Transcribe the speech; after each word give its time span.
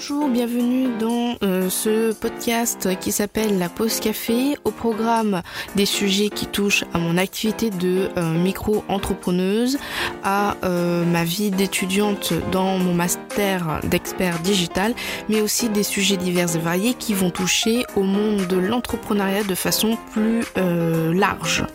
Bonjour, 0.00 0.30
bienvenue 0.30 0.88
dans 0.98 1.36
euh, 1.42 1.68
ce 1.68 2.14
podcast 2.14 2.88
qui 3.00 3.12
s'appelle 3.12 3.58
La 3.58 3.68
Pause 3.68 4.00
Café, 4.00 4.56
au 4.64 4.70
programme 4.70 5.42
des 5.76 5.84
sujets 5.84 6.30
qui 6.30 6.46
touchent 6.46 6.84
à 6.94 6.98
mon 6.98 7.18
activité 7.18 7.68
de 7.68 8.08
euh, 8.16 8.32
micro-entrepreneuse, 8.32 9.76
à 10.24 10.56
euh, 10.64 11.04
ma 11.04 11.24
vie 11.24 11.50
d'étudiante 11.50 12.32
dans 12.50 12.78
mon 12.78 12.94
master 12.94 13.80
d'expert 13.90 14.38
digital, 14.38 14.94
mais 15.28 15.42
aussi 15.42 15.68
des 15.68 15.82
sujets 15.82 16.16
divers 16.16 16.56
et 16.56 16.60
variés 16.60 16.94
qui 16.94 17.12
vont 17.12 17.28
toucher 17.28 17.84
au 17.94 18.02
monde 18.02 18.46
de 18.46 18.56
l'entrepreneuriat 18.56 19.44
de 19.44 19.54
façon 19.54 19.98
plus 20.14 20.46
large. 21.12 21.66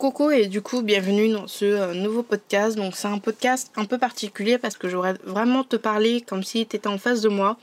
Coucou 0.00 0.30
et 0.30 0.46
du 0.46 0.62
coup 0.62 0.80
bienvenue 0.80 1.28
dans 1.28 1.46
ce 1.46 1.66
euh, 1.66 1.92
nouveau 1.92 2.22
podcast. 2.22 2.74
Donc 2.74 2.96
c'est 2.96 3.06
un 3.06 3.18
podcast 3.18 3.70
un 3.76 3.84
peu 3.84 3.98
particulier 3.98 4.56
parce 4.56 4.78
que 4.78 4.88
j'aurais 4.88 5.12
vraiment 5.24 5.62
te 5.62 5.76
parler 5.76 6.22
comme 6.22 6.42
si 6.42 6.66
tu 6.66 6.76
étais 6.76 6.88
en 6.88 6.96
face 6.96 7.20
de 7.20 7.28
moi. 7.28 7.58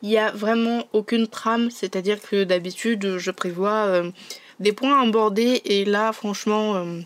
Il 0.00 0.08
n'y 0.08 0.16
a 0.16 0.30
vraiment 0.30 0.84
aucune 0.94 1.26
trame, 1.26 1.70
c'est-à-dire 1.70 2.18
que 2.22 2.44
d'habitude 2.44 3.18
je 3.18 3.30
prévois 3.30 3.88
euh, 3.88 4.10
des 4.58 4.72
points 4.72 4.98
à 4.98 5.06
aborder 5.06 5.60
et 5.66 5.84
là 5.84 6.14
franchement 6.14 6.76
euh, 6.76 7.00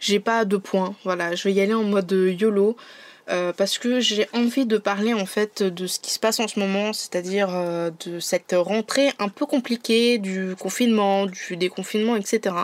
j'ai 0.00 0.18
pas 0.18 0.44
de 0.44 0.56
points. 0.56 0.96
Voilà, 1.04 1.36
je 1.36 1.44
vais 1.44 1.52
y 1.52 1.60
aller 1.60 1.74
en 1.74 1.84
mode 1.84 2.10
YOLO. 2.10 2.76
parce 3.56 3.78
que 3.78 4.00
j'ai 4.00 4.26
envie 4.32 4.66
de 4.66 4.78
parler 4.78 5.14
en 5.14 5.26
fait 5.26 5.62
de 5.62 5.86
ce 5.86 6.00
qui 6.00 6.10
se 6.10 6.18
passe 6.18 6.40
en 6.40 6.48
ce 6.48 6.58
moment, 6.58 6.92
c'est-à-dire 6.92 7.50
de 8.04 8.18
cette 8.18 8.52
rentrée 8.58 9.12
un 9.20 9.28
peu 9.28 9.46
compliquée 9.46 10.18
du 10.18 10.56
confinement, 10.58 11.26
du 11.26 11.56
déconfinement, 11.56 12.16
etc. 12.16 12.56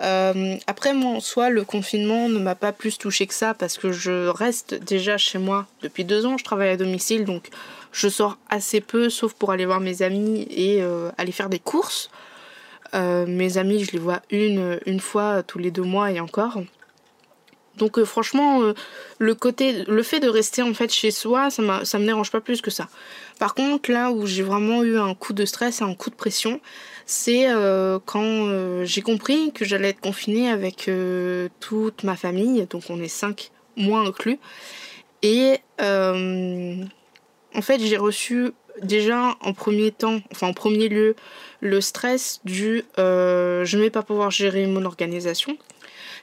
Euh, 0.00 0.56
après, 0.66 0.94
moi, 0.94 1.12
en 1.12 1.20
soi, 1.20 1.50
le 1.50 1.64
confinement 1.64 2.28
ne 2.28 2.38
m'a 2.38 2.54
pas 2.54 2.72
plus 2.72 2.98
touché 2.98 3.26
que 3.26 3.34
ça 3.34 3.54
parce 3.54 3.78
que 3.78 3.92
je 3.92 4.28
reste 4.28 4.74
déjà 4.74 5.18
chez 5.18 5.38
moi 5.38 5.66
depuis 5.82 6.04
deux 6.04 6.24
ans. 6.26 6.38
Je 6.38 6.44
travaille 6.44 6.70
à 6.70 6.76
domicile, 6.76 7.24
donc 7.24 7.48
je 7.92 8.08
sors 8.08 8.38
assez 8.48 8.80
peu, 8.80 9.10
sauf 9.10 9.34
pour 9.34 9.50
aller 9.50 9.66
voir 9.66 9.80
mes 9.80 10.02
amis 10.02 10.46
et 10.50 10.82
euh, 10.82 11.10
aller 11.18 11.32
faire 11.32 11.48
des 11.48 11.58
courses. 11.58 12.10
Euh, 12.94 13.26
mes 13.26 13.58
amis, 13.58 13.84
je 13.84 13.92
les 13.92 13.98
vois 13.98 14.22
une, 14.30 14.78
une 14.86 15.00
fois 15.00 15.42
tous 15.42 15.58
les 15.58 15.70
deux 15.70 15.82
mois 15.82 16.10
et 16.10 16.20
encore. 16.20 16.58
Donc 17.78 18.02
franchement, 18.04 18.60
le 19.18 19.34
côté, 19.34 19.84
le 19.86 20.02
fait 20.02 20.20
de 20.20 20.28
rester 20.28 20.62
en 20.62 20.74
fait 20.74 20.92
chez 20.92 21.10
soi, 21.10 21.50
ça, 21.50 21.84
ça 21.84 21.98
me 21.98 22.04
dérange 22.04 22.30
pas 22.30 22.40
plus 22.40 22.60
que 22.60 22.70
ça. 22.70 22.88
Par 23.38 23.54
contre, 23.54 23.90
là 23.90 24.10
où 24.10 24.26
j'ai 24.26 24.42
vraiment 24.42 24.82
eu 24.82 24.98
un 24.98 25.14
coup 25.14 25.32
de 25.32 25.44
stress 25.44 25.80
un 25.80 25.94
coup 25.94 26.10
de 26.10 26.16
pression, 26.16 26.60
c'est 27.06 27.48
euh, 27.48 27.98
quand 28.04 28.22
euh, 28.22 28.84
j'ai 28.84 29.00
compris 29.00 29.52
que 29.52 29.64
j'allais 29.64 29.88
être 29.88 30.00
confinée 30.00 30.50
avec 30.50 30.88
euh, 30.88 31.48
toute 31.60 32.02
ma 32.02 32.16
famille, 32.16 32.66
donc 32.68 32.84
on 32.90 33.00
est 33.00 33.08
cinq, 33.08 33.50
moi 33.76 34.00
inclus. 34.00 34.38
Et 35.22 35.58
en 35.80 37.62
fait, 37.62 37.80
j'ai 37.80 37.96
reçu 37.96 38.52
déjà 38.82 39.36
en 39.40 39.52
premier 39.52 39.90
temps, 39.90 40.20
enfin 40.32 40.48
en 40.48 40.52
premier 40.52 40.88
lieu, 40.88 41.16
le 41.60 41.80
stress 41.80 42.40
du 42.44 42.84
je 42.96 43.76
ne 43.76 43.82
vais 43.82 43.90
pas 43.90 44.02
pouvoir 44.02 44.30
gérer 44.30 44.66
mon 44.66 44.84
organisation. 44.84 45.56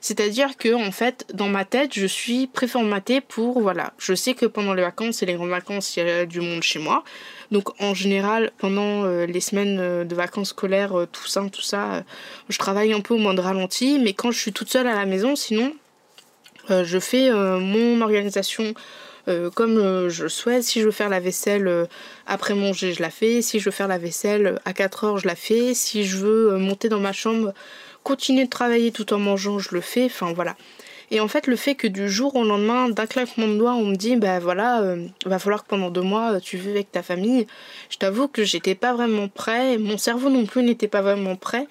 C'est-à-dire 0.02 0.58
que 0.58 0.74
en 0.74 0.92
fait, 0.92 1.26
dans 1.34 1.50
ma 1.50 1.66
tête, 1.66 1.94
je 1.94 2.06
suis 2.06 2.48
préformatée 2.48 3.22
pour 3.22 3.60
voilà, 3.62 3.94
je 3.98 4.14
sais 4.14 4.34
que 4.34 4.46
pendant 4.46 4.74
les 4.74 4.82
vacances 4.82 5.24
et 5.24 5.26
les 5.26 5.36
grandes 5.36 5.50
vacances, 5.50 5.96
il 5.96 6.06
y 6.06 6.10
a 6.10 6.26
du 6.26 6.42
monde 6.42 6.64
chez 6.64 6.80
moi. 6.80 7.04
Donc 7.52 7.80
en 7.82 7.94
général, 7.94 8.52
pendant 8.58 9.06
euh, 9.06 9.26
les 9.26 9.40
semaines 9.40 9.78
euh, 9.80 10.04
de 10.04 10.16
vacances 10.16 10.50
scolaires, 10.50 10.98
euh, 10.98 11.08
tout 11.12 11.28
ça, 11.28 11.44
tout 11.52 11.62
ça, 11.62 12.04
je 12.50 12.58
travaille 12.58 12.94
un 12.94 13.02
peu 13.02 13.14
au 13.14 13.18
moins 13.18 13.34
de 13.34 13.42
ralenti. 13.42 14.00
Mais 14.00 14.14
quand 14.14 14.32
je 14.32 14.40
suis 14.40 14.54
toute 14.54 14.70
seule 14.70 14.88
à 14.88 14.96
la 14.96 15.06
maison, 15.06 15.36
sinon, 15.36 15.74
je 16.70 17.00
fais 17.00 17.32
mon 17.32 18.02
organisation 18.02 18.74
comme 19.54 20.10
je 20.10 20.28
souhaite. 20.28 20.64
Si 20.64 20.80
je 20.80 20.86
veux 20.86 20.92
faire 20.92 21.10
la 21.10 21.20
vaisselle 21.20 21.88
après 22.26 22.56
manger, 22.56 22.94
je 22.94 23.04
la 23.04 23.12
fais. 23.12 23.44
Si 23.44 23.60
je 23.60 23.66
veux 23.66 23.72
faire 23.72 23.88
la 23.88 24.00
vaisselle 24.00 24.60
à 24.66 24.74
4 24.74 25.04
heures, 25.04 25.18
je 25.20 25.28
la 25.28 25.36
fais. 25.36 25.76
Si 25.76 26.06
je 26.06 26.18
veux 26.18 26.58
monter 26.58 26.90
dans 26.90 27.00
ma 27.00 27.14
chambre 27.14 27.54
continuer 28.06 28.46
de 28.46 28.50
travailler 28.50 28.92
tout 28.94 29.12
en 29.14 29.20
mangeant, 29.20 29.60
je 29.60 29.74
le 29.74 29.82
fais. 29.82 30.06
Enfin 30.06 30.32
voilà. 30.32 30.56
Et 31.12 31.20
en 31.20 31.28
fait, 31.28 31.48
le 31.48 31.56
fait 31.56 31.76
que 31.76 31.88
du 31.88 32.10
jour 32.10 32.36
au 32.36 32.44
lendemain, 32.44 32.90
d'un 32.90 33.06
claquement 33.06 33.48
de 33.48 33.58
doigts, 33.58 33.74
on 33.74 33.86
me 33.86 33.96
dit, 33.96 34.16
bah 34.16 34.40
voilà, 34.40 34.82
euh, 34.82 35.06
va 35.26 35.40
falloir 35.40 35.64
que 35.64 35.70
pendant 35.70 35.90
deux 35.90 36.02
mois, 36.02 36.40
tu 36.40 36.58
vives 36.58 36.72
avec 36.72 36.92
ta 36.92 37.04
famille. 37.04 37.46
Je 37.90 37.98
t'avoue 37.98 38.28
que 38.28 38.44
j'étais 38.44 38.76
pas 38.76 38.94
vraiment 38.94 39.28
prêt. 39.28 39.78
Mon 39.78 39.98
cerveau 39.98 40.30
non 40.30 40.46
plus 40.46 40.64
n'était 40.64 40.88
pas 40.88 41.02
vraiment 41.02 41.36
prêt. 41.36 41.68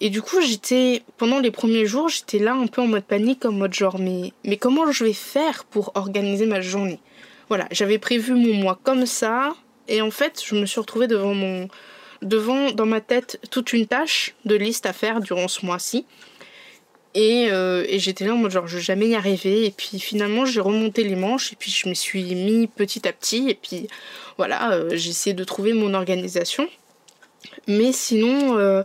Et 0.00 0.10
du 0.10 0.22
coup, 0.22 0.40
j'étais, 0.40 1.02
pendant 1.16 1.38
les 1.40 1.50
premiers 1.50 1.86
jours, 1.86 2.08
j'étais 2.08 2.38
là 2.38 2.54
un 2.54 2.66
peu 2.66 2.82
en 2.82 2.86
mode 2.86 3.04
panique, 3.04 3.44
en 3.44 3.52
mode 3.52 3.74
genre, 3.74 3.98
mais, 3.98 4.32
mais 4.44 4.56
comment 4.56 4.90
je 4.90 5.04
vais 5.04 5.12
faire 5.12 5.64
pour 5.64 5.92
organiser 5.94 6.46
ma 6.46 6.60
journée? 6.60 7.00
Voilà, 7.48 7.66
j'avais 7.72 7.98
prévu 7.98 8.34
mon 8.34 8.54
mois 8.54 8.78
comme 8.82 9.06
ça. 9.06 9.54
Et 9.88 10.02
en 10.02 10.10
fait, 10.10 10.42
je 10.44 10.54
me 10.54 10.66
suis 10.66 10.80
retrouvée 10.80 11.06
devant 11.06 11.34
mon, 11.34 11.68
devant 12.22 12.70
dans 12.72 12.86
ma 12.86 13.00
tête 13.00 13.40
toute 13.50 13.72
une 13.72 13.86
tâche 13.86 14.34
de 14.44 14.54
liste 14.54 14.86
à 14.86 14.92
faire 14.92 15.20
durant 15.20 15.48
ce 15.48 15.64
mois-ci. 15.64 16.04
Et, 17.14 17.50
euh, 17.50 17.84
j'étais 17.98 18.26
là 18.26 18.34
en 18.34 18.36
mode 18.36 18.50
genre 18.50 18.66
je 18.66 18.76
vais 18.76 18.82
jamais 18.82 19.08
y 19.08 19.14
arriver. 19.14 19.66
Et 19.66 19.70
puis 19.70 19.98
finalement 19.98 20.44
j'ai 20.44 20.60
remonté 20.60 21.04
les 21.04 21.16
manches 21.16 21.52
et 21.52 21.56
puis 21.56 21.70
je 21.70 21.88
me 21.88 21.94
suis 21.94 22.34
mis 22.34 22.66
petit 22.66 23.06
à 23.08 23.12
petit. 23.12 23.48
Et 23.48 23.54
puis 23.54 23.88
voilà, 24.36 24.72
euh, 24.72 24.90
j'ai 24.92 25.10
essayé 25.10 25.34
de 25.34 25.44
trouver 25.44 25.72
mon 25.72 25.94
organisation. 25.94 26.68
Mais 27.66 27.92
sinon, 27.92 28.58
euh, 28.58 28.82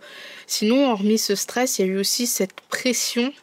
sinon, 0.48 0.92
hormis 0.92 1.18
ce 1.18 1.36
stress, 1.36 1.80
il 1.80 1.86
y 1.86 1.90
a 1.90 1.92
eu 1.92 1.98
aussi 1.98 2.28
cette 2.28 2.62
pression. 2.70 3.34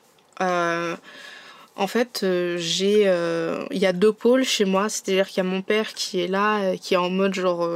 En 1.81 1.87
fait, 1.87 2.21
euh, 2.25 2.59
j'ai, 2.59 3.05
euh, 3.07 3.65
il 3.71 3.79
y 3.79 3.87
a 3.87 3.95
deux 3.95 4.13
pôles 4.13 4.45
chez 4.45 4.67
moi, 4.67 4.91
c'est-à-dire 4.91 5.27
qu'il 5.27 5.39
y 5.39 5.47
a 5.47 5.49
mon 5.49 5.63
père 5.63 5.95
qui 5.95 6.21
est 6.21 6.27
là, 6.27 6.61
euh, 6.61 6.77
qui 6.77 6.93
est 6.93 6.99
en 6.99 7.09
mode 7.09 7.33
genre, 7.33 7.67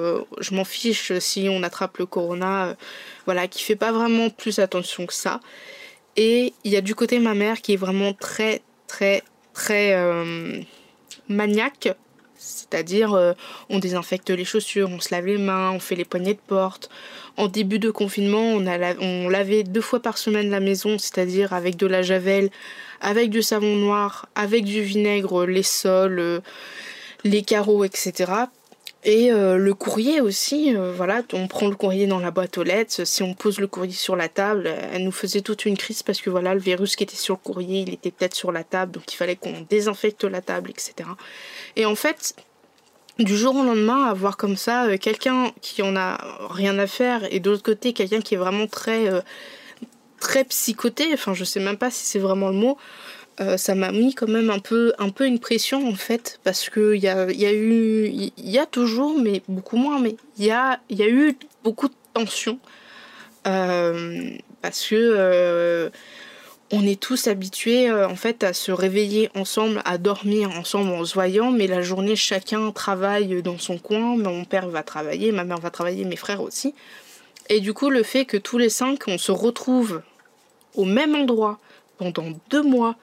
je 0.41 0.54
m'en 0.54 0.65
fiche 0.66 1.19
si 1.20 1.48
on 1.50 1.62
attrape 1.62 1.97
le 1.97 2.04
corona, 2.04 2.76
voilà, 3.25 3.48
qui 3.48 3.62
fait 3.62 3.76
pas 3.76 3.93
vraiment 3.93 4.28
plus 4.28 4.59
attention 4.59 5.06
que 5.06 5.14
ça. 5.14 5.41
Et 6.16 6.53
il 6.64 6.70
y 6.70 6.76
a 6.76 6.82
du 6.82 6.94
côté 6.94 7.19
ma 7.19 7.32
mère 7.32 7.62
qui 7.62 7.72
est 7.72 7.76
vraiment 7.76 8.12
très, 8.12 8.60
très, 8.88 9.22
très 9.54 9.97
maniaque, 11.31 11.88
c'est-à-dire 12.44 13.34
on 13.71 13.78
désinfecte 13.78 14.31
les 14.31 14.44
chaussures, 14.44 14.91
on 14.91 15.00
se 15.00 15.15
lave 15.15 15.27
les 15.27 15.38
mains, 15.38 15.71
on 15.71 15.81
fait 15.81 15.94
les 15.94 16.05
poignées 16.05 16.34
de 16.34 16.41
porte. 16.47 16.91
En 17.37 17.49
début 17.49 17.78
de 17.78 17.91
confinement, 17.91 18.53
on 18.53 19.28
lavait 19.28 19.65
deux 19.65 19.81
fois 19.81 20.00
par 20.00 20.19
semaine 20.19 20.50
la 20.50 20.60
maison, 20.60 20.99
c'est-à-dire 20.99 21.53
avec 21.53 21.77
de 21.77 21.87
la 21.87 22.03
javel, 22.03 22.50
avec 23.00 23.31
du 23.31 23.43
savon 23.43 23.77
noir, 23.77 24.28
avec 24.34 24.65
du 24.65 24.82
vinaigre, 24.82 25.44
les 25.44 25.62
sols, 25.62 26.19
euh, 26.21 26.41
les 27.25 27.43
carreaux, 27.43 27.84
etc. 27.84 28.32
Et 29.04 29.31
euh, 29.31 29.59
le 29.59 29.75
courrier 29.75 30.22
aussi, 30.22 30.75
euh, 30.75 30.92
voilà, 30.97 31.22
on 31.34 31.47
prend 31.47 31.69
le 31.69 31.76
courrier 31.76 32.06
dans 32.06 32.20
la 32.20 32.31
boîte 32.31 32.56
aux 32.56 32.62
lettres. 32.62 33.06
Si 33.06 33.22
on 33.22 33.34
pose 33.34 33.60
le 33.60 33.66
courrier 33.66 33.92
sur 33.92 34.16
la 34.16 34.28
table, 34.28 34.66
elle 34.92 35.04
nous 35.04 35.12
faisait 35.12 35.42
toute 35.42 35.66
une 35.66 35.76
crise 35.76 36.03
parce 36.03 36.22
que 36.22 36.31
voilà, 36.31 36.54
le 36.54 36.60
virus 36.60 36.97
qui 36.97 37.03
était 37.03 37.14
sur 37.14 37.34
le 37.34 37.41
courrier, 37.41 37.81
il 37.81 37.93
était 37.93 38.10
peut-être 38.10 38.34
sur 38.34 38.50
la 38.50 38.64
table, 38.64 38.93
donc 38.93 39.12
il 39.12 39.16
fallait 39.16 39.37
qu'on 39.37 39.66
désinfecte 39.69 40.25
la 40.25 40.41
table, 40.41 40.70
etc. 40.70 40.94
Et 41.76 41.84
en 41.84 41.94
fait, 41.94 42.34
du 43.19 43.37
jour 43.37 43.54
au 43.56 43.62
lendemain, 43.62 44.04
avoir 44.04 44.38
comme 44.38 44.56
ça 44.56 44.97
quelqu'un 44.97 45.53
qui 45.60 45.82
en 45.82 45.97
a 45.97 46.19
rien 46.48 46.78
à 46.78 46.87
faire 46.87 47.31
et 47.31 47.41
de 47.41 47.50
l'autre 47.50 47.62
côté 47.62 47.93
quelqu'un 47.93 48.22
qui 48.22 48.34
est 48.34 48.38
vraiment 48.38 48.66
très 48.66 49.10
très 50.19 50.44
psychoté, 50.44 51.10
enfin 51.12 51.34
je 51.34 51.44
sais 51.44 51.60
même 51.60 51.76
pas 51.76 51.91
si 51.91 52.06
c'est 52.06 52.19
vraiment 52.19 52.48
le 52.48 52.54
mot, 52.54 52.78
euh, 53.41 53.56
ça 53.56 53.75
m'a 53.75 53.91
mis 53.91 54.15
quand 54.15 54.28
même 54.28 54.50
un 54.50 54.61
peu, 54.61 54.93
un 54.99 55.11
peu 55.11 55.27
une 55.27 55.41
pression 55.41 55.89
en 55.89 55.95
fait, 55.95 56.39
parce 56.45 56.71
qu'il 56.71 56.97
y 56.97 57.09
a, 57.09 57.31
y 57.33 57.47
a 57.47 57.53
eu, 57.53 58.06
il 58.06 58.33
y 58.50 58.59
a 58.59 58.67
toujours, 58.67 59.19
mais 59.19 59.43
beaucoup 59.49 59.77
moins, 59.77 59.99
mais 59.99 60.17
il 60.39 60.45
y 60.45 60.50
a, 60.50 60.81
y 60.91 61.03
a 61.03 61.08
eu 61.08 61.37
beaucoup 61.64 61.88
de 61.88 61.94
tension, 62.12 62.58
euh, 63.47 64.31
parce 64.62 64.87
que 64.87 64.94
euh, 64.94 65.91
on 66.70 66.87
est 66.87 67.00
tous 67.00 67.26
habitués 67.26 67.93
en 67.93 68.17
fait 68.17 68.43
à 68.44 68.53
se 68.53 68.73
réveiller 68.73 69.31
ensemble, 69.35 69.82
à 69.85 69.99
dormir 69.99 70.50
ensemble 70.50 70.91
en 70.91 71.05
se 71.05 71.14
voyant, 71.14 71.50
mais 71.50 71.67
la 71.67 71.82
journée 71.82 72.17
chacun 72.17 72.70
travaille 72.73 73.43
dans 73.43 73.58
son 73.58 73.79
coin, 73.79 74.17
mon 74.17 74.44
père 74.44 74.69
va 74.69 74.82
travailler, 74.82 75.32
ma 75.32 75.44
mère 75.44 75.58
va 75.58 75.70
travailler, 75.70 76.05
mes 76.05 76.17
frères 76.17 76.41
aussi. 76.41 76.75
Et 77.49 77.61
du 77.61 77.75
coup, 77.75 77.91
le 77.91 78.03
fait 78.03 78.25
que 78.25 78.37
tous 78.37 78.58
les 78.58 78.70
cinq, 78.70 79.06
on 79.06 79.19
se 79.19 79.32
retrouve 79.32 80.03
au 80.75 80.85
même 80.85 81.14
endroit 81.14 81.58
pendant 81.99 82.26
deux 82.50 82.62
mois, 82.62 82.97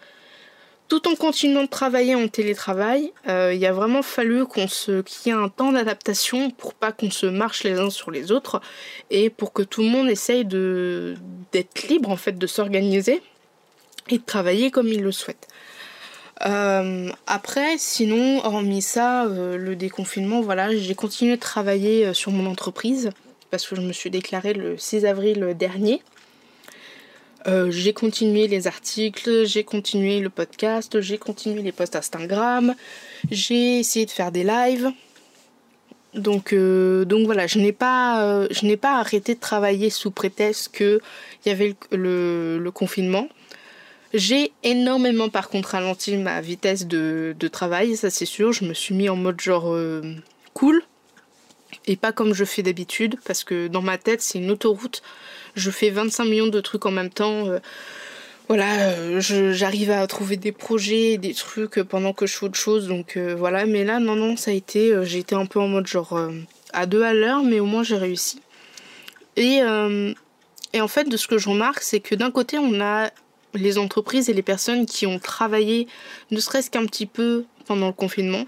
tout 0.91 1.07
en 1.07 1.15
continuant 1.15 1.63
de 1.63 1.69
travailler 1.69 2.15
en 2.15 2.27
télétravail, 2.27 3.13
euh, 3.29 3.53
il 3.53 3.65
a 3.65 3.71
vraiment 3.71 4.01
fallu 4.01 4.45
qu'on 4.45 4.67
se 4.67 4.99
qu'il 5.03 5.31
y 5.31 5.33
ait 5.33 5.39
un 5.39 5.47
temps 5.47 5.71
d'adaptation 5.71 6.51
pour 6.51 6.73
pas 6.73 6.91
qu'on 6.91 7.09
se 7.09 7.27
marche 7.27 7.63
les 7.63 7.79
uns 7.79 7.89
sur 7.89 8.11
les 8.11 8.33
autres 8.33 8.59
et 9.09 9.29
pour 9.29 9.53
que 9.53 9.61
tout 9.61 9.83
le 9.83 9.88
monde 9.88 10.09
essaye 10.09 10.43
de 10.43 11.15
d'être 11.53 11.88
libre 11.88 12.09
en 12.09 12.17
fait 12.17 12.38
de 12.38 12.45
s'organiser 12.45 13.23
et 14.09 14.17
de 14.17 14.23
travailler 14.25 14.69
comme 14.69 14.89
il 14.89 15.01
le 15.01 15.13
souhaite. 15.13 15.47
Euh, 16.45 17.09
après, 17.25 17.77
sinon, 17.77 18.43
hormis 18.43 18.81
ça, 18.81 19.27
euh, 19.27 19.55
le 19.55 19.77
déconfinement, 19.77 20.41
voilà, 20.41 20.75
j'ai 20.75 20.95
continué 20.95 21.38
de 21.38 21.41
travailler 21.41 22.13
sur 22.13 22.31
mon 22.31 22.51
entreprise 22.51 23.11
parce 23.49 23.65
que 23.65 23.77
je 23.77 23.81
me 23.81 23.93
suis 23.93 24.09
déclarée 24.09 24.53
le 24.53 24.77
6 24.77 25.05
avril 25.05 25.55
dernier. 25.57 26.01
J'ai 27.69 27.93
continué 27.93 28.47
les 28.47 28.67
articles, 28.67 29.45
j'ai 29.45 29.63
continué 29.63 30.19
le 30.19 30.29
podcast, 30.29 31.01
j'ai 31.01 31.17
continué 31.17 31.61
les 31.61 31.71
posts 31.71 31.95
Instagram, 31.95 32.75
j'ai 33.29 33.79
essayé 33.79 34.05
de 34.05 34.11
faire 34.11 34.31
des 34.31 34.43
lives. 34.43 34.91
Donc, 36.13 36.53
donc 36.53 37.25
voilà, 37.25 37.47
je 37.47 37.59
n'ai 37.59 37.71
pas, 37.71 38.47
je 38.51 38.65
n'ai 38.65 38.77
pas 38.77 38.99
arrêté 38.99 39.33
de 39.35 39.39
travailler 39.39 39.89
sous 39.89 40.11
prétexte 40.11 40.75
qu'il 40.75 40.99
y 41.45 41.49
avait 41.49 41.75
le 41.91 42.69
confinement. 42.69 43.27
J'ai 44.13 44.51
énormément 44.63 45.29
par 45.29 45.49
contre 45.49 45.69
ralenti 45.69 46.17
ma 46.17 46.41
vitesse 46.41 46.85
de, 46.85 47.33
travail, 47.51 47.95
ça 47.95 48.09
c'est 48.09 48.25
sûr. 48.25 48.51
Je 48.51 48.65
me 48.65 48.73
suis 48.73 48.93
mis 48.93 49.07
en 49.07 49.15
mode 49.15 49.39
genre 49.39 49.73
euh, 49.73 50.01
cool 50.53 50.83
et 51.88 51.95
pas 51.95 52.11
comme 52.11 52.33
je 52.33 52.43
fais 52.43 52.61
d'habitude 52.61 53.15
parce 53.25 53.45
que 53.45 53.67
dans 53.67 53.81
ma 53.81 53.97
tête 53.97 54.21
c'est 54.21 54.39
une 54.39 54.51
autoroute. 54.51 55.01
Je 55.56 55.71
fais 55.71 55.89
25 55.89 56.25
millions 56.25 56.48
de 56.48 56.62
trucs 56.62 56.86
en 56.86 56.92
même 56.92 57.09
temps. 57.09 57.48
Euh, 57.48 57.59
voilà, 58.48 58.89
euh, 58.89 59.21
j'arrive 59.53 59.92
à 59.92 60.06
trouver 60.07 60.38
des 60.38 60.51
projets, 60.51 61.18
des 61.18 61.33
trucs 61.33 61.81
pendant 61.83 62.13
que 62.13 62.25
je 62.25 62.36
fais 62.38 62.45
autre 62.45 62.59
chose. 62.59 62.88
Donc 62.88 63.18
voilà, 63.18 63.65
mais 63.65 63.83
là 63.86 64.00
non 64.00 64.15
non 64.15 64.36
ça 64.36 64.51
a 64.51 64.53
été, 64.53 64.94
j'ai 65.03 65.19
été 65.19 65.36
un 65.36 65.45
peu 65.45 65.59
en 65.59 65.68
mode 65.69 65.88
genre 65.88 66.19
à 66.74 66.86
deux 66.86 67.03
à 67.03 67.13
l'heure, 67.13 67.44
mais 67.44 67.62
au 67.62 67.65
moins 67.65 67.83
j'ai 67.83 67.95
réussi. 67.95 68.42
Et 69.38 69.62
et 70.74 70.81
en 70.81 70.88
fait, 70.88 71.06
de 71.06 71.18
ce 71.18 71.27
que 71.27 71.38
je 71.38 71.50
remarque, 71.50 71.81
c'est 71.81 72.00
que 72.00 72.15
d'un 72.15 72.31
côté, 72.31 72.57
on 72.57 72.80
a 72.80 73.12
les 73.53 73.77
entreprises 73.77 74.30
et 74.30 74.33
les 74.33 74.42
personnes 74.42 74.86
qui 74.86 75.06
ont 75.06 75.19
travaillé 75.19 75.88
ne 76.31 76.39
serait-ce 76.39 76.71
qu'un 76.71 76.86
petit 76.86 77.06
peu 77.06 77.45
pendant 77.65 77.88
le 77.88 77.94
confinement, 77.94 78.45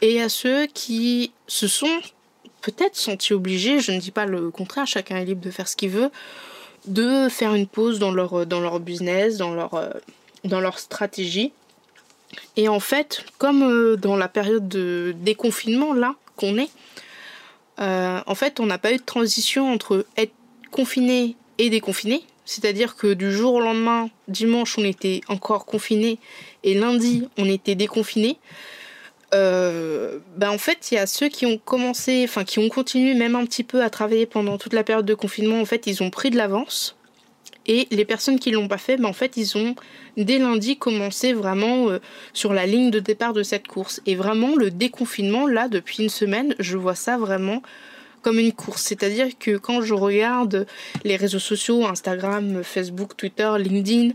et 0.00 0.22
à 0.22 0.28
ceux 0.28 0.66
qui 0.66 1.32
se 1.46 1.68
sont 1.68 2.00
peut-être 2.62 2.96
sentis 2.96 3.34
obligés, 3.34 3.80
je 3.80 3.92
ne 3.92 3.98
dis 3.98 4.10
pas 4.10 4.24
le 4.24 4.50
contraire, 4.50 4.86
chacun 4.86 5.16
est 5.16 5.24
libre 5.24 5.44
de 5.44 5.50
faire 5.50 5.68
ce 5.68 5.76
qu'il 5.76 5.90
veut, 5.90 6.10
de 6.86 7.28
faire 7.28 7.54
une 7.54 7.66
pause 7.66 7.98
dans 7.98 8.12
leur, 8.12 8.46
dans 8.46 8.60
leur 8.60 8.80
business, 8.80 9.36
dans 9.36 9.54
leur, 9.54 9.74
euh, 9.74 9.90
dans 10.44 10.60
leur 10.60 10.78
stratégie. 10.78 11.52
Et 12.56 12.68
en 12.68 12.80
fait, 12.80 13.24
comme 13.38 13.62
euh, 13.62 13.96
dans 13.96 14.16
la 14.16 14.28
période 14.28 14.68
de 14.68 15.14
déconfinement 15.18 15.92
là 15.92 16.14
qu'on 16.36 16.56
est, 16.56 16.70
euh, 17.80 18.20
en 18.26 18.34
fait, 18.34 18.60
on 18.60 18.66
n'a 18.66 18.78
pas 18.78 18.92
eu 18.92 18.96
de 18.96 19.02
transition 19.02 19.72
entre 19.72 20.06
être 20.16 20.32
confiné 20.70 21.36
et 21.58 21.68
déconfiné. 21.68 22.22
C'est-à-dire 22.44 22.96
que 22.96 23.14
du 23.14 23.32
jour 23.32 23.54
au 23.54 23.60
lendemain, 23.60 24.10
dimanche, 24.28 24.76
on 24.78 24.84
était 24.84 25.20
encore 25.28 25.64
confiné 25.64 26.18
et 26.64 26.74
lundi, 26.74 27.28
on 27.38 27.46
était 27.46 27.74
déconfiné. 27.74 28.38
Euh, 29.34 30.18
ben 30.36 30.50
en 30.50 30.58
fait, 30.58 30.90
il 30.90 30.96
y 30.96 30.98
a 30.98 31.06
ceux 31.06 31.28
qui 31.28 31.46
ont 31.46 31.58
commencé, 31.58 32.22
enfin 32.24 32.44
qui 32.44 32.58
ont 32.58 32.68
continué 32.68 33.14
même 33.14 33.34
un 33.34 33.44
petit 33.46 33.64
peu 33.64 33.82
à 33.82 33.90
travailler 33.90 34.26
pendant 34.26 34.58
toute 34.58 34.74
la 34.74 34.84
période 34.84 35.06
de 35.06 35.14
confinement. 35.14 35.60
En 35.60 35.64
fait, 35.64 35.86
ils 35.86 36.02
ont 36.02 36.10
pris 36.10 36.30
de 36.30 36.36
l'avance. 36.36 36.96
Et 37.66 37.86
les 37.90 38.04
personnes 38.04 38.38
qui 38.38 38.50
l'ont 38.50 38.68
pas 38.68 38.78
fait, 38.78 38.96
ben 38.96 39.08
en 39.08 39.12
fait, 39.12 39.36
ils 39.36 39.56
ont 39.56 39.76
dès 40.16 40.38
lundi 40.38 40.76
commencé 40.76 41.32
vraiment 41.32 41.88
euh, 41.88 42.00
sur 42.32 42.52
la 42.52 42.66
ligne 42.66 42.90
de 42.90 42.98
départ 42.98 43.32
de 43.32 43.42
cette 43.42 43.68
course. 43.68 44.02
Et 44.04 44.16
vraiment, 44.16 44.56
le 44.56 44.70
déconfinement, 44.70 45.46
là, 45.46 45.68
depuis 45.68 46.02
une 46.02 46.08
semaine, 46.08 46.54
je 46.58 46.76
vois 46.76 46.96
ça 46.96 47.16
vraiment 47.16 47.62
comme 48.20 48.38
une 48.38 48.52
course. 48.52 48.82
C'est-à-dire 48.82 49.28
que 49.38 49.56
quand 49.56 49.80
je 49.82 49.94
regarde 49.94 50.66
les 51.04 51.16
réseaux 51.16 51.38
sociaux, 51.38 51.86
Instagram, 51.86 52.62
Facebook, 52.64 53.16
Twitter, 53.16 53.50
LinkedIn, 53.58 54.14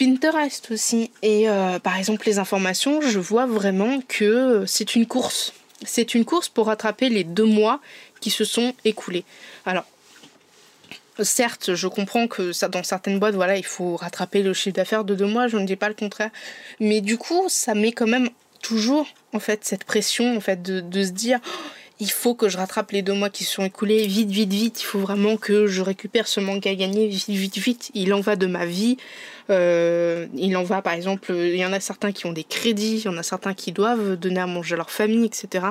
Pinterest 0.00 0.70
aussi, 0.70 1.10
et 1.20 1.46
euh, 1.50 1.78
par 1.78 1.98
exemple 1.98 2.24
les 2.24 2.38
informations, 2.38 3.02
je 3.02 3.18
vois 3.18 3.44
vraiment 3.44 4.00
que 4.08 4.64
c'est 4.66 4.94
une 4.94 5.06
course. 5.06 5.52
C'est 5.84 6.14
une 6.14 6.24
course 6.24 6.48
pour 6.48 6.68
rattraper 6.68 7.10
les 7.10 7.22
deux 7.22 7.44
mois 7.44 7.80
qui 8.22 8.30
se 8.30 8.44
sont 8.44 8.72
écoulés. 8.86 9.24
Alors, 9.66 9.84
certes, 11.22 11.74
je 11.74 11.86
comprends 11.86 12.28
que 12.28 12.52
ça, 12.52 12.68
dans 12.68 12.82
certaines 12.82 13.18
boîtes, 13.18 13.34
voilà, 13.34 13.58
il 13.58 13.64
faut 13.64 13.96
rattraper 13.96 14.42
le 14.42 14.54
chiffre 14.54 14.76
d'affaires 14.76 15.04
de 15.04 15.14
deux 15.14 15.26
mois, 15.26 15.48
je 15.48 15.58
ne 15.58 15.66
dis 15.66 15.76
pas 15.76 15.88
le 15.88 15.94
contraire. 15.94 16.30
Mais 16.80 17.02
du 17.02 17.18
coup, 17.18 17.50
ça 17.50 17.74
met 17.74 17.92
quand 17.92 18.06
même 18.08 18.30
toujours, 18.62 19.06
en 19.34 19.38
fait, 19.38 19.66
cette 19.66 19.84
pression, 19.84 20.34
en 20.34 20.40
fait, 20.40 20.62
de, 20.62 20.80
de 20.80 21.04
se 21.04 21.10
dire, 21.10 21.40
il 22.00 22.10
faut 22.10 22.34
que 22.34 22.48
je 22.48 22.56
rattrape 22.56 22.92
les 22.92 23.02
deux 23.02 23.12
mois 23.12 23.28
qui 23.28 23.44
se 23.44 23.52
sont 23.52 23.64
écoulés 23.64 24.06
vite, 24.06 24.30
vite, 24.30 24.52
vite. 24.52 24.80
Il 24.80 24.84
faut 24.84 24.98
vraiment 24.98 25.36
que 25.36 25.66
je 25.66 25.82
récupère 25.82 26.26
ce 26.26 26.40
manque 26.40 26.66
à 26.66 26.74
gagner 26.74 27.06
vite, 27.06 27.28
vite, 27.28 27.58
vite. 27.58 27.90
Il 27.94 28.14
en 28.14 28.20
va 28.20 28.36
de 28.36 28.46
ma 28.46 28.64
vie. 28.64 28.96
Euh, 29.50 30.26
il 30.34 30.56
en 30.56 30.62
va, 30.62 30.80
par 30.80 30.94
exemple, 30.94 31.32
il 31.32 31.56
y 31.56 31.64
en 31.64 31.72
a 31.74 31.80
certains 31.80 32.12
qui 32.12 32.24
ont 32.24 32.32
des 32.32 32.44
crédits, 32.44 32.98
il 32.98 33.04
y 33.04 33.08
en 33.08 33.18
a 33.18 33.22
certains 33.22 33.52
qui 33.52 33.72
doivent 33.72 34.16
donner 34.16 34.40
à 34.40 34.46
manger 34.46 34.74
à 34.74 34.76
leur 34.78 34.90
famille, 34.90 35.26
etc. 35.26 35.66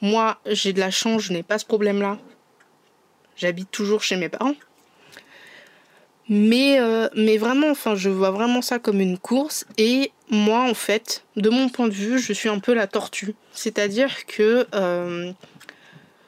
Moi, 0.00 0.38
j'ai 0.46 0.72
de 0.72 0.80
la 0.80 0.90
chance, 0.90 1.22
je 1.22 1.32
n'ai 1.32 1.42
pas 1.42 1.58
ce 1.58 1.66
problème-là. 1.66 2.18
J'habite 3.36 3.70
toujours 3.70 4.02
chez 4.02 4.16
mes 4.16 4.30
parents. 4.30 4.54
Mais, 6.30 6.80
euh, 6.80 7.08
mais 7.14 7.36
vraiment, 7.36 7.70
enfin, 7.70 7.94
je 7.94 8.08
vois 8.08 8.30
vraiment 8.30 8.62
ça 8.62 8.78
comme 8.78 9.00
une 9.00 9.18
course. 9.18 9.66
Et 9.76 10.10
moi, 10.30 10.68
en 10.68 10.74
fait, 10.74 11.24
de 11.36 11.50
mon 11.50 11.68
point 11.68 11.88
de 11.88 11.92
vue, 11.92 12.18
je 12.18 12.32
suis 12.32 12.48
un 12.48 12.58
peu 12.58 12.74
la 12.74 12.86
tortue. 12.86 13.34
C'est-à-dire 13.52 14.26
que 14.26 14.66
euh, 14.74 15.32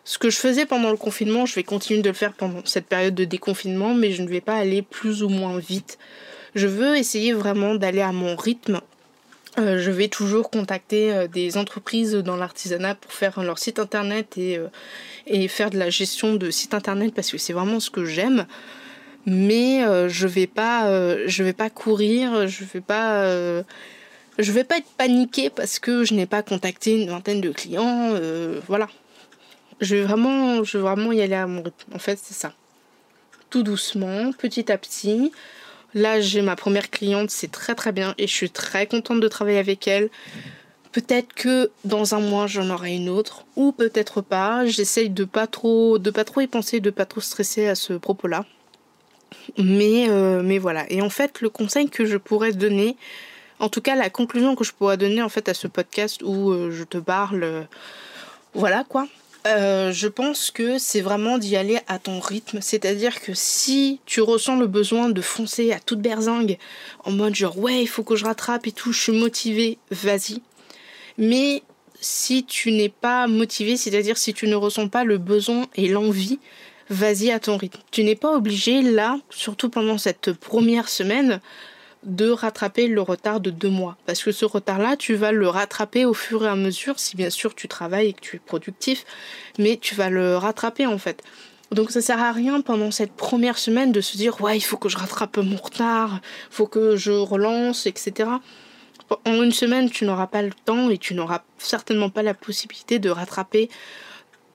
ce 0.05 0.19
que 0.19 0.31
je 0.31 0.37
faisais 0.37 0.67
pendant 0.67 0.91
le 0.91 0.97
confinement, 0.97 1.47
je 1.47 1.55
vais 1.55 1.65
continuer 1.65 2.03
de 2.03 2.09
le 2.09 2.15
faire 2.15 2.33
pendant 2.35 2.65
cette 2.65 2.87
période 2.87 3.15
de 3.15 3.25
déconfinement, 3.25 3.95
mais 3.95 4.13
je 4.13 4.23
ne 4.23 4.29
vais 4.29 4.41
pas 4.41 4.57
aller 4.57 4.83
plus 4.83 5.23
ou 5.23 5.29
moins 5.29 5.59
vite. 5.59 5.99
Je 6.55 6.67
veux 6.67 6.97
essayer 6.97 7.33
vraiment 7.33 7.75
d'aller 7.75 8.03
à 8.03 8.13
mon 8.13 8.37
rythme. 8.37 8.81
Euh, 9.59 9.79
je 9.79 9.91
vais 9.91 10.09
toujours 10.09 10.51
contacter 10.51 11.27
des 11.33 11.57
entreprises 11.57 12.13
dans 12.13 12.37
l'artisanat 12.37 12.95
pour 12.95 13.13
faire 13.13 13.43
leur 13.43 13.59
site 13.59 13.79
internet 13.79 14.37
et, 14.37 14.61
et 15.27 15.49
faire 15.49 15.71
de 15.71 15.79
la 15.79 15.89
gestion 15.89 16.35
de 16.35 16.51
site 16.51 16.75
internet 16.75 17.15
parce 17.15 17.31
que 17.31 17.39
c'est 17.39 17.55
vraiment 17.55 17.81
ce 17.81 17.91
que 17.91 18.05
j'aime 18.05 18.47
mais 19.27 19.85
euh, 19.85 20.09
je 20.09 20.29
vais 20.29 20.47
pas 20.47 20.87
euh, 20.87 21.25
je 21.27 21.43
vais 21.43 21.53
pas 21.53 21.69
courir 21.69 22.47
je 22.47 22.65
vais 22.65 22.81
pas 22.81 23.25
euh, 23.25 23.63
je 24.39 24.53
vais 24.53 24.65
pas 24.65 24.79
être 24.79 24.89
paniquée 24.97 25.51
parce 25.51 25.81
que 25.81 26.05
je 26.05 26.15
n'ai 26.15 26.27
pas 26.27 26.43
contacté 26.43 27.03
une 27.03 27.11
vingtaine 27.11 27.41
de 27.41 27.51
clients 27.51 28.15
voilà 28.69 28.89
je 29.81 29.97
vais 29.97 30.03
vraiment 30.03 30.63
je 30.63 30.79
vais 30.79 30.83
vraiment 30.83 31.13
y 31.13 31.21
aller 31.21 31.35
à 31.35 31.47
mon 31.47 31.63
rythme 31.63 31.95
en 31.95 31.99
fait 31.99 32.19
c'est 32.23 32.35
ça 32.35 32.55
tout 33.51 33.65
doucement 33.65 34.33
petit 34.33 34.71
à 34.71 34.79
petit 34.79 35.33
là 35.93 36.21
j'ai 36.21 36.41
ma 36.41 36.55
première 36.55 36.89
cliente 36.89 37.31
c'est 37.31 37.51
très 37.51 37.75
très 37.75 37.91
bien 37.91 38.15
et 38.19 38.29
je 38.29 38.33
suis 38.33 38.51
très 38.51 38.87
contente 38.87 39.21
de 39.21 39.29
travailler 39.29 39.59
avec 39.59 39.89
elle 39.89 40.09
Peut-être 40.93 41.35
que 41.35 41.71
dans 41.85 42.15
un 42.15 42.21
mois 42.21 42.47
j'en 42.47 42.71
aurai 42.71 42.95
une 42.95 43.11
autre 43.11 43.45
ou 43.55 43.71
peut-être 43.71 44.23
pas. 44.23 44.65
J'essaye 44.65 45.11
de 45.11 45.25
pas 45.25 45.47
trop 45.47 45.99
de 45.99 46.11
pas 46.11 46.25
trop 46.25 46.41
y 46.41 46.47
penser, 46.47 46.81
de 46.81 46.89
pas 46.89 47.05
trop 47.05 47.21
stresser 47.21 47.67
à 47.67 47.75
ce 47.75 47.93
propos-là. 47.93 48.47
Mais, 49.59 50.09
euh, 50.09 50.43
mais 50.43 50.59
voilà. 50.59 50.85
Et 50.91 51.03
en 51.03 51.11
fait, 51.11 51.41
le 51.41 51.49
conseil 51.49 51.89
que 51.89 52.05
je 52.05 52.17
pourrais 52.17 52.53
donner, 52.53 52.97
en 53.59 53.69
tout 53.69 53.81
cas 53.81 53.95
la 53.95 54.11
conclusion 54.11 54.55
que 54.55 54.65
je 54.65 54.73
pourrais 54.73 54.97
donner 54.97 55.23
en 55.23 55.29
fait 55.29 55.49
à 55.49 55.55
ce 55.55 55.67
podcast 55.67 56.23
où 56.23 56.51
euh, 56.51 56.71
je 56.71 56.85
te 56.85 56.99
parle, 56.99 57.43
euh, 57.43 57.63
voilà 58.55 58.85
quoi. 58.85 59.07
je 59.45 60.09
pense 60.09 60.51
que 60.51 60.79
c'est 60.79 61.01
vraiment 61.01 61.39
d'y 61.39 61.57
aller 61.57 61.79
à 61.87 61.99
ton 61.99 62.21
rythme. 62.21 62.61
C'est-à-dire 62.61 63.21
que 63.21 63.33
si 63.35 64.01
tu 64.05 64.21
ressens 64.21 64.57
le 64.57 64.67
besoin 64.67 65.09
de 65.09 65.23
foncer 65.23 65.73
à 65.73 65.81
toute 65.81 66.01
berzingue, 66.01 66.59
en 67.05 67.13
mode 67.13 67.35
genre 67.35 67.59
ouais, 67.59 67.83
il 67.83 67.87
faut 67.87 68.03
que 68.03 68.17
je 68.17 68.25
rattrape 68.25 68.67
et 68.67 68.73
tout, 68.73 68.93
je 68.93 69.01
suis 69.01 69.19
motivée, 69.19 69.79
vas-y. 69.91 70.43
Mais 71.19 71.63
si 72.01 72.45
tu 72.45 72.73
n'es 72.73 72.89
pas 72.89 73.27
motivé, 73.27 73.77
c'est-à-dire 73.77 74.19
si 74.19 74.35
tu 74.35 74.47
ne 74.49 74.55
ressens 74.55 74.89
pas 74.89 75.05
le 75.05 75.19
besoin 75.19 75.67
et 75.77 75.89
l'envie, 75.89 76.39
vas-y 76.91 77.31
à 77.31 77.41
ton 77.41 77.57
rythme. 77.57 77.81
Tu 77.91 78.05
n'es 78.05 78.17
pas 78.17 78.33
obligé 78.33 78.83
là, 78.83 79.19
surtout 79.31 79.69
pendant 79.69 79.99
cette 79.99 80.33
première 80.33 80.89
semaine, 80.89 81.41
de 82.05 82.31
rattraper 82.31 82.87
le 82.87 83.01
retard 83.01 83.41
de 83.41 83.51
deux 83.51 83.69
mois. 83.69 83.97
Parce 84.07 84.23
que 84.23 84.33
ce 84.33 84.45
retard-là, 84.45 84.97
tu 84.97 85.15
vas 85.15 85.33
le 85.33 85.49
rattraper 85.49 86.05
au 86.05 86.15
fur 86.15 86.45
et 86.45 86.49
à 86.49 86.55
mesure, 86.55 86.99
si 86.99 87.17
bien 87.17 87.31
sûr 87.31 87.55
tu 87.55 87.69
travailles 87.69 88.09
et 88.09 88.13
que 88.13 88.21
tu 88.21 88.37
es 88.37 88.39
productif, 88.39 89.05
mais 89.59 89.77
tu 89.77 89.95
vas 89.95 90.09
le 90.09 90.37
rattraper 90.37 90.87
en 90.87 90.99
fait. 90.99 91.23
Donc 91.73 91.91
ça 91.91 92.01
sert 92.01 92.23
à 92.23 92.31
rien 92.31 92.61
pendant 92.61 92.93
cette 92.93 93.13
première 93.13 93.59
semaine 93.59 93.91
de 93.91 94.01
se 94.01 94.17
dire 94.17 94.41
ouais 94.41 94.57
il 94.57 94.61
faut 94.61 94.77
que 94.77 94.89
je 94.89 94.97
rattrape 94.97 95.39
mon 95.39 95.57
retard, 95.57 96.21
faut 96.49 96.69
que 96.69 96.97
je 96.97 97.11
relance, 97.11 97.87
etc. 97.87 98.31
En 99.25 99.43
une 99.43 99.53
semaine 99.53 99.91
tu 99.91 100.05
n'auras 100.05 100.29
pas 100.29 100.43
le 100.43 100.53
temps 100.65 100.91
et 100.91 100.99
tu 100.99 101.15
n'auras 101.15 101.43
certainement 101.59 102.09
pas 102.09 102.23
la 102.23 102.35
possibilité 102.35 103.01
de 103.01 103.11
rattraper 103.11 103.69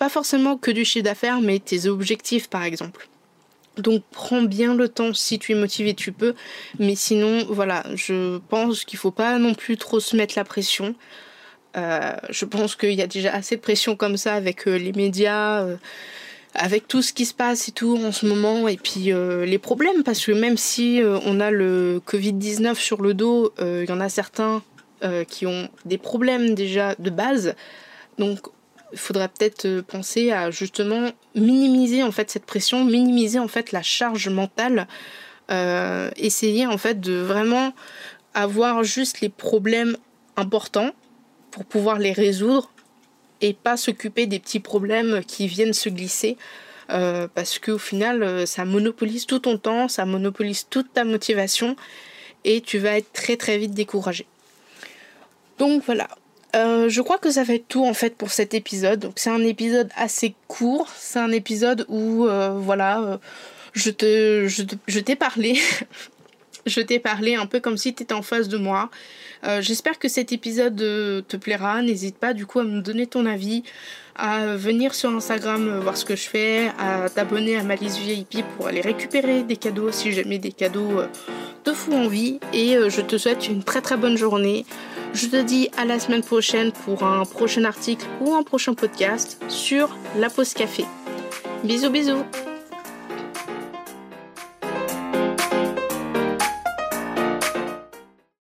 pas 0.01 0.09
forcément 0.09 0.57
que 0.57 0.71
du 0.71 0.83
chiffre 0.83 1.05
d'affaires, 1.05 1.41
mais 1.41 1.59
tes 1.59 1.85
objectifs 1.85 2.49
par 2.49 2.63
exemple. 2.63 3.07
Donc 3.77 4.01
prends 4.09 4.41
bien 4.41 4.73
le 4.73 4.89
temps 4.89 5.13
si 5.13 5.37
tu 5.37 5.51
es 5.51 5.55
motivé, 5.55 5.93
tu 5.93 6.11
peux. 6.11 6.33
Mais 6.79 6.95
sinon, 6.95 7.45
voilà, 7.47 7.83
je 7.93 8.39
pense 8.49 8.83
qu'il 8.83 8.97
faut 8.97 9.11
pas 9.11 9.37
non 9.37 9.53
plus 9.53 9.77
trop 9.77 9.99
se 9.99 10.15
mettre 10.15 10.33
la 10.35 10.43
pression. 10.43 10.95
Euh, 11.77 12.13
je 12.31 12.45
pense 12.45 12.75
qu'il 12.75 12.93
y 12.93 13.03
a 13.03 13.05
déjà 13.05 13.31
assez 13.31 13.57
de 13.57 13.61
pression 13.61 13.95
comme 13.95 14.17
ça 14.17 14.33
avec 14.33 14.67
euh, 14.67 14.75
les 14.75 14.91
médias, 14.91 15.61
euh, 15.61 15.75
avec 16.55 16.87
tout 16.87 17.03
ce 17.03 17.13
qui 17.13 17.27
se 17.27 17.35
passe 17.35 17.67
et 17.67 17.71
tout 17.71 17.95
en 18.03 18.11
ce 18.11 18.25
moment, 18.25 18.67
et 18.67 18.77
puis 18.77 19.11
les 19.13 19.59
problèmes, 19.59 20.01
parce 20.03 20.25
que 20.25 20.31
même 20.31 20.57
si 20.57 20.99
on 21.25 21.39
a 21.39 21.51
le 21.51 22.01
Covid-19 22.07 22.73
sur 22.73 23.03
le 23.03 23.13
dos, 23.13 23.53
il 23.59 23.85
y 23.87 23.91
en 23.91 24.01
a 24.01 24.09
certains 24.09 24.63
qui 25.29 25.45
ont 25.45 25.69
des 25.85 25.99
problèmes 25.99 26.55
déjà 26.55 26.95
de 26.97 27.11
base. 27.11 27.53
Donc 28.17 28.39
il 28.93 28.99
faudrait 28.99 29.27
peut-être 29.27 29.65
euh, 29.65 29.81
penser 29.81 30.31
à 30.31 30.51
justement 30.51 31.11
minimiser 31.35 32.03
en 32.03 32.11
fait 32.11 32.29
cette 32.29 32.45
pression, 32.45 32.85
minimiser 32.85 33.39
en 33.39 33.47
fait 33.47 33.71
la 33.71 33.81
charge 33.81 34.29
mentale 34.29 34.87
essayer 36.15 36.65
en 36.65 36.77
fait 36.77 37.01
de 37.01 37.11
vraiment 37.11 37.73
avoir 38.33 38.85
juste 38.85 39.19
les 39.19 39.27
problèmes 39.27 39.97
importants 40.37 40.91
pour 41.51 41.65
pouvoir 41.65 41.99
les 41.99 42.13
résoudre 42.13 42.71
et 43.41 43.53
pas 43.53 43.75
s'occuper 43.75 44.27
des 44.27 44.39
petits 44.39 44.59
problèmes 44.59 45.23
qui 45.25 45.47
viennent 45.47 45.73
se 45.73 45.89
glisser. 45.89 46.37
Euh, 46.89 47.27
parce 47.33 47.57
qu'au 47.57 47.77
final, 47.77 48.21
euh, 48.21 48.45
ça 48.45 48.65
monopolise 48.65 49.25
tout 49.25 49.39
ton 49.39 49.57
temps, 49.57 49.87
ça 49.87 50.05
monopolise 50.05 50.67
toute 50.69 50.93
ta 50.93 51.05
motivation 51.05 51.75
et 52.43 52.59
tu 52.59 52.79
vas 52.79 52.97
être 52.97 53.13
très 53.13 53.37
très 53.37 53.57
vite 53.57 53.73
découragé. 53.73 54.25
Donc 55.57 55.83
voilà, 55.85 56.09
euh, 56.55 56.89
je 56.89 57.01
crois 57.01 57.17
que 57.17 57.31
ça 57.31 57.43
va 57.43 57.53
être 57.55 57.67
tout 57.67 57.85
en 57.85 57.93
fait 57.93 58.15
pour 58.15 58.31
cet 58.31 58.53
épisode. 58.53 59.11
C'est 59.15 59.29
un 59.29 59.43
épisode 59.43 59.89
assez 59.95 60.33
court, 60.47 60.87
c'est 60.97 61.19
un 61.19 61.31
épisode 61.31 61.85
où 61.89 62.27
voilà, 62.57 63.19
je 63.73 63.89
te, 63.89 64.47
je 64.47 64.99
t'ai 64.99 65.15
parlé 65.15 65.57
je 66.65 66.81
t'ai 66.81 66.99
parlé 66.99 67.35
un 67.35 67.45
peu 67.45 67.59
comme 67.59 67.77
si 67.77 67.93
tu 67.93 68.03
étais 68.03 68.13
en 68.13 68.21
face 68.21 68.47
de 68.47 68.57
moi. 68.57 68.89
Euh, 69.43 69.61
j'espère 69.61 69.97
que 69.97 70.07
cet 70.07 70.31
épisode 70.31 70.79
euh, 70.81 71.21
te 71.21 71.37
plaira. 71.37 71.81
N'hésite 71.81 72.17
pas 72.17 72.33
du 72.33 72.45
coup 72.45 72.59
à 72.59 72.63
me 72.63 72.81
donner 72.81 73.07
ton 73.07 73.25
avis, 73.25 73.63
à 74.15 74.55
venir 74.55 74.93
sur 74.93 75.09
Instagram 75.09 75.67
euh, 75.67 75.79
voir 75.79 75.97
ce 75.97 76.05
que 76.05 76.15
je 76.15 76.27
fais, 76.29 76.71
à 76.77 77.09
t'abonner 77.09 77.57
à 77.57 77.63
ma 77.63 77.75
liste 77.75 77.97
VIP 77.97 78.45
pour 78.55 78.67
aller 78.67 78.81
récupérer 78.81 79.43
des 79.43 79.57
cadeaux 79.57 79.91
si 79.91 80.11
jamais 80.11 80.37
des 80.37 80.51
cadeaux 80.51 81.01
te 81.63 81.73
font 81.73 82.05
envie. 82.05 82.39
Et 82.53 82.77
je 82.89 83.01
te 83.01 83.17
souhaite 83.17 83.47
une 83.47 83.63
très 83.63 83.81
très 83.81 83.97
bonne 83.97 84.17
journée. 84.17 84.65
Je 85.13 85.27
te 85.27 85.41
dis 85.41 85.69
à 85.77 85.85
la 85.85 85.99
semaine 85.99 86.23
prochaine 86.23 86.71
pour 86.71 87.03
un 87.03 87.25
prochain 87.25 87.65
article 87.65 88.05
ou 88.21 88.33
un 88.33 88.43
prochain 88.43 88.73
podcast 88.73 89.41
sur 89.49 89.95
la 90.17 90.29
pause 90.29 90.53
café. 90.53 90.85
Bisous 91.63 91.89
bisous 91.89 92.23